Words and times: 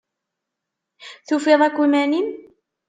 Tufiḍ 1.27 1.61
akk 1.67 1.77
iman-im? 1.85 2.27